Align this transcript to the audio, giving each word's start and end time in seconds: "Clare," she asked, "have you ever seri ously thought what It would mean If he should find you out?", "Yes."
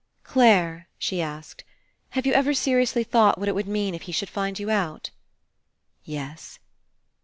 "Clare," 0.23 0.87
she 0.97 1.21
asked, 1.21 1.63
"have 2.09 2.25
you 2.25 2.33
ever 2.33 2.55
seri 2.55 2.81
ously 2.81 3.03
thought 3.03 3.37
what 3.37 3.47
It 3.47 3.53
would 3.53 3.67
mean 3.67 3.93
If 3.93 4.01
he 4.09 4.11
should 4.11 4.29
find 4.31 4.57
you 4.57 4.71
out?", 4.71 5.11
"Yes." 6.03 6.57